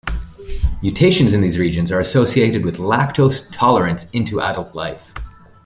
Mutations 0.81 1.31
in 1.35 1.41
these 1.41 1.59
regions 1.59 1.91
are 1.91 1.99
associated 1.99 2.65
with 2.65 2.77
lactose 2.79 3.47
tolerance 3.51 4.09
into 4.09 4.41
adult 4.41 4.73
life. 4.73 5.13